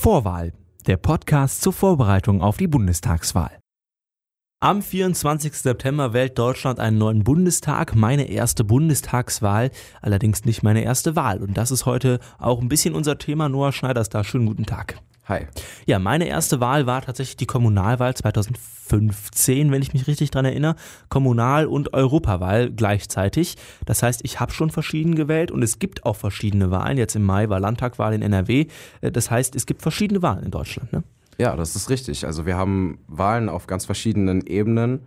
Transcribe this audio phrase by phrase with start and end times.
[0.00, 0.52] Vorwahl,
[0.86, 3.58] der Podcast zur Vorbereitung auf die Bundestagswahl.
[4.60, 5.52] Am 24.
[5.54, 11.42] September wählt Deutschland einen neuen Bundestag, meine erste Bundestagswahl, allerdings nicht meine erste Wahl.
[11.42, 13.48] Und das ist heute auch ein bisschen unser Thema.
[13.48, 15.02] Noah Schneiders da, schönen guten Tag.
[15.28, 15.46] Hi.
[15.84, 20.74] Ja, meine erste Wahl war tatsächlich die Kommunalwahl 2015, wenn ich mich richtig dran erinnere.
[21.10, 23.56] Kommunal- und Europawahl gleichzeitig.
[23.84, 26.96] Das heißt, ich habe schon verschieden gewählt und es gibt auch verschiedene Wahlen.
[26.96, 28.68] Jetzt im Mai war Landtagwahl in NRW.
[29.02, 30.94] Äh, das heißt, es gibt verschiedene Wahlen in Deutschland.
[30.94, 31.02] Ne?
[31.36, 32.24] Ja, das ist richtig.
[32.24, 35.00] Also wir haben Wahlen auf ganz verschiedenen Ebenen.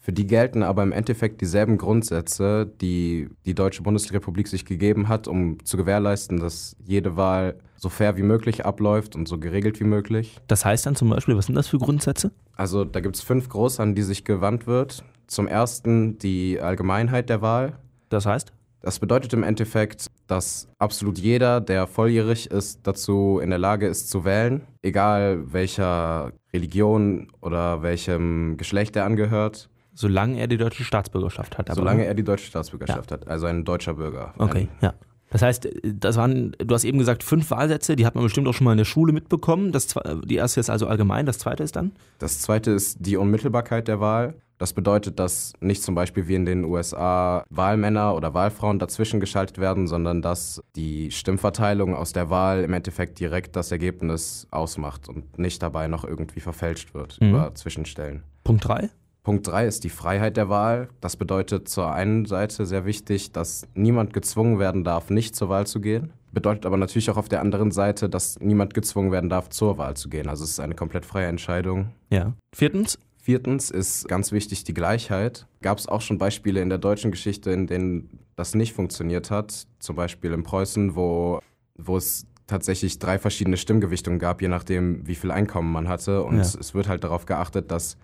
[0.00, 5.28] Für die gelten aber im Endeffekt dieselben Grundsätze, die die Deutsche Bundesrepublik sich gegeben hat,
[5.28, 9.84] um zu gewährleisten, dass jede Wahl so fair wie möglich abläuft und so geregelt wie
[9.84, 10.40] möglich.
[10.46, 12.32] Das heißt dann zum Beispiel, was sind das für Grundsätze?
[12.56, 15.04] Also da gibt es fünf groß, an die sich gewandt wird.
[15.26, 17.78] Zum ersten die Allgemeinheit der Wahl.
[18.08, 18.52] Das heißt?
[18.80, 24.08] Das bedeutet im Endeffekt, dass absolut jeder, der volljährig ist, dazu in der Lage ist
[24.08, 29.68] zu wählen, egal welcher Religion oder welchem Geschlecht er angehört.
[29.98, 31.70] Solange er die deutsche Staatsbürgerschaft hat.
[31.70, 33.16] Aber Solange er die deutsche Staatsbürgerschaft ja.
[33.16, 34.32] hat, also ein deutscher Bürger.
[34.38, 34.94] Okay, ja.
[35.30, 38.54] Das heißt, das waren, du hast eben gesagt, fünf Wahlsätze, die hat man bestimmt auch
[38.54, 39.72] schon mal in der Schule mitbekommen.
[39.72, 39.92] Das,
[40.24, 41.90] die erste ist also allgemein, das zweite ist dann?
[42.20, 44.34] Das zweite ist die Unmittelbarkeit der Wahl.
[44.58, 49.58] Das bedeutet, dass nicht zum Beispiel wie in den USA Wahlmänner oder Wahlfrauen dazwischen geschaltet
[49.58, 55.40] werden, sondern dass die Stimmverteilung aus der Wahl im Endeffekt direkt das Ergebnis ausmacht und
[55.40, 57.30] nicht dabei noch irgendwie verfälscht wird mhm.
[57.30, 58.22] über Zwischenstellen.
[58.44, 58.90] Punkt drei?
[59.22, 60.88] Punkt 3 ist die Freiheit der Wahl.
[61.00, 65.66] Das bedeutet zur einen Seite sehr wichtig, dass niemand gezwungen werden darf, nicht zur Wahl
[65.66, 66.12] zu gehen.
[66.32, 69.96] Bedeutet aber natürlich auch auf der anderen Seite, dass niemand gezwungen werden darf, zur Wahl
[69.96, 70.28] zu gehen.
[70.28, 71.90] Also es ist eine komplett freie Entscheidung.
[72.10, 72.34] Ja.
[72.54, 72.98] Viertens?
[73.20, 75.46] Viertens ist ganz wichtig die Gleichheit.
[75.60, 79.66] Gab es auch schon Beispiele in der deutschen Geschichte, in denen das nicht funktioniert hat.
[79.78, 81.40] Zum Beispiel in Preußen, wo,
[81.76, 86.22] wo es tatsächlich drei verschiedene Stimmgewichtungen gab, je nachdem, wie viel Einkommen man hatte.
[86.22, 86.42] Und ja.
[86.42, 87.98] es wird halt darauf geachtet, dass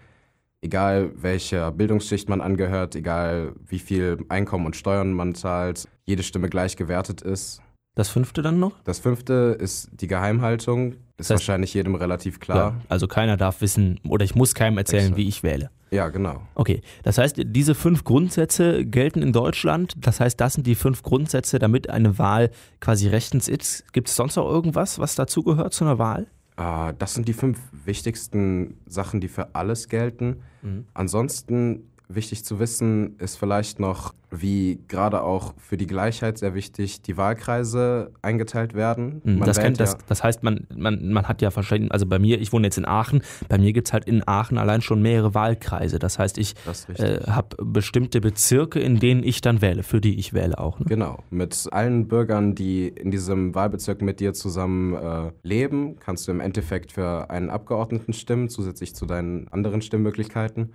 [0.64, 6.48] egal welcher Bildungsschicht man angehört, egal wie viel Einkommen und Steuern man zahlt, jede Stimme
[6.48, 7.60] gleich gewertet ist.
[7.94, 8.72] Das fünfte dann noch?
[8.82, 10.94] Das fünfte ist die Geheimhaltung.
[11.16, 12.56] Ist das heißt, wahrscheinlich jedem relativ klar.
[12.56, 15.16] Ja, also keiner darf wissen oder ich muss keinem erzählen, Exakt.
[15.18, 15.70] wie ich wähle.
[15.92, 16.42] Ja, genau.
[16.56, 19.94] Okay, das heißt, diese fünf Grundsätze gelten in Deutschland.
[19.96, 22.50] Das heißt, das sind die fünf Grundsätze, damit eine Wahl
[22.80, 23.92] quasi rechtens ist.
[23.92, 26.26] Gibt es sonst noch irgendwas, was dazugehört zu einer Wahl?
[26.56, 30.42] Uh, das sind die fünf wichtigsten Sachen, die für alles gelten.
[30.62, 30.86] Mhm.
[30.94, 37.02] Ansonsten wichtig zu wissen ist vielleicht noch, wie gerade auch für die Gleichheit sehr wichtig
[37.02, 39.22] die Wahlkreise eingeteilt werden.
[39.24, 42.40] Mhm, das, kennt, das, das, heißt, man, man, man hat ja verschiedene, also bei mir,
[42.40, 45.34] ich wohne jetzt in Aachen, bei mir gibt es halt in Aachen allein schon mehrere
[45.34, 45.98] Wahlkreise.
[45.98, 46.54] Das heißt, ich
[46.98, 50.80] äh, habe bestimmte Bezirke, in denen ich dann wähle, für die ich wähle auch.
[50.80, 50.86] Ne?
[50.88, 56.32] Genau, mit allen Bürgern, die in diesem Wahlbezirk mit dir zusammen äh, leben, kannst du
[56.32, 60.72] im Endeffekt für einen Abgeordneten stimmen, zusätzlich zu deinen anderen Stimmmöglichkeiten.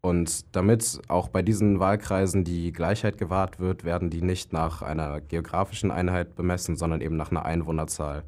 [0.00, 5.20] Und damit auch bei diesen Wahlkreisen die Gleichheit gewahrt wird, werden die nicht nach einer
[5.20, 8.22] geografischen Einheit bemessen, sondern eben nach einer Einwohnerzahl.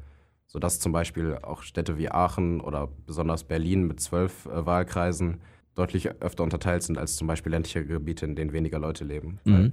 [0.47, 5.39] Sodass zum Beispiel auch Städte wie Aachen oder besonders Berlin mit zwölf äh, Wahlkreisen
[5.75, 9.39] deutlich öfter unterteilt sind als zum Beispiel ländliche Gebiete, in denen weniger Leute leben.
[9.45, 9.71] Mhm.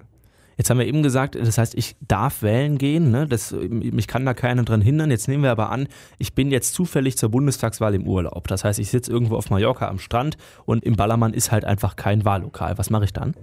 [0.59, 3.29] Jetzt haben wir eben gesagt, das heißt, ich darf wählen gehen, ne?
[3.29, 5.09] das, mich kann da keiner dran hindern.
[5.09, 5.87] Jetzt nehmen wir aber an,
[6.19, 8.49] ich bin jetzt zufällig zur Bundestagswahl im Urlaub.
[8.49, 10.37] Das heißt, ich sitze irgendwo auf Mallorca am Strand
[10.67, 12.77] und im Ballermann ist halt einfach kein Wahllokal.
[12.77, 13.35] Was mache ich dann?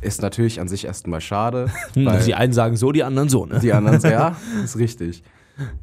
[0.00, 1.70] Ist natürlich an sich erstmal schade.
[2.06, 3.60] also die einen sagen so, die anderen so, ne?
[3.60, 5.22] Die anderen so, ja, ist richtig.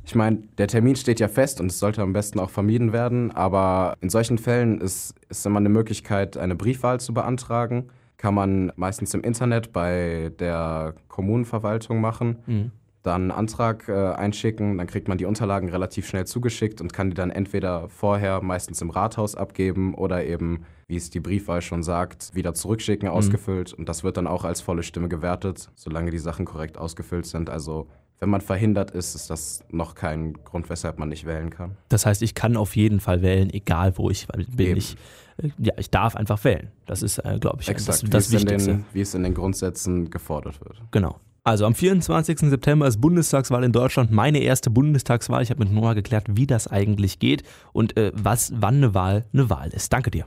[0.03, 3.31] Ich meine, der Termin steht ja fest und es sollte am besten auch vermieden werden,
[3.31, 8.72] aber in solchen Fällen ist, ist immer eine Möglichkeit, eine Briefwahl zu beantragen kann man
[8.76, 12.38] meistens im Internet bei der Kommunenverwaltung machen.
[12.46, 12.72] Mhm.
[13.02, 17.10] Dann einen Antrag äh, einschicken, dann kriegt man die Unterlagen relativ schnell zugeschickt und kann
[17.10, 21.81] die dann entweder vorher meistens im Rathaus abgeben oder eben, wie es die Briefwahl schon
[21.81, 23.16] sagt, wieder zurückschicken, mhm.
[23.16, 23.74] ausgefüllt.
[23.74, 27.50] Und das wird dann auch als volle Stimme gewertet, solange die Sachen korrekt ausgefüllt sind.
[27.50, 27.88] Also
[28.22, 31.75] wenn man verhindert ist, ist das noch kein Grund, weshalb man nicht wählen kann.
[31.90, 34.78] Das heißt, ich kann auf jeden Fall wählen, egal wo ich bin.
[34.78, 34.95] Ich,
[35.38, 36.69] äh, ja, ich darf einfach wählen.
[36.86, 38.74] Das ist, äh, glaube ich, Exakt, das, das wie Wichtigste.
[38.74, 40.80] Den, wie es in den Grundsätzen gefordert wird.
[40.92, 41.19] Genau.
[41.44, 42.38] Also am 24.
[42.38, 45.42] September ist Bundestagswahl in Deutschland, meine erste Bundestagswahl.
[45.42, 47.42] Ich habe mit Noah geklärt, wie das eigentlich geht
[47.74, 49.92] und äh, was, wann eine Wahl eine Wahl ist.
[49.92, 50.25] Danke dir.